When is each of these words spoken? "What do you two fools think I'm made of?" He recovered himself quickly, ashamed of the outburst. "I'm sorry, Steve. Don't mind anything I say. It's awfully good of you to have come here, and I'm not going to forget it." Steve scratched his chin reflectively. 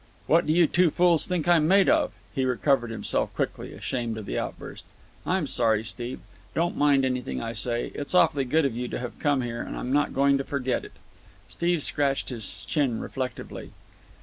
"What 0.25 0.47
do 0.47 0.51
you 0.53 0.65
two 0.65 0.89
fools 0.89 1.27
think 1.27 1.47
I'm 1.47 1.67
made 1.67 1.87
of?" 1.87 2.13
He 2.33 2.43
recovered 2.43 2.89
himself 2.89 3.31
quickly, 3.35 3.71
ashamed 3.73 4.17
of 4.17 4.25
the 4.25 4.35
outburst. 4.39 4.83
"I'm 5.27 5.45
sorry, 5.45 5.83
Steve. 5.83 6.21
Don't 6.55 6.75
mind 6.75 7.05
anything 7.05 7.39
I 7.39 7.53
say. 7.53 7.91
It's 7.93 8.15
awfully 8.15 8.45
good 8.45 8.65
of 8.65 8.75
you 8.75 8.87
to 8.87 8.97
have 8.97 9.19
come 9.19 9.43
here, 9.43 9.61
and 9.61 9.77
I'm 9.77 9.93
not 9.93 10.15
going 10.15 10.39
to 10.39 10.43
forget 10.43 10.83
it." 10.83 10.93
Steve 11.47 11.83
scratched 11.83 12.29
his 12.29 12.63
chin 12.63 12.99
reflectively. 12.99 13.73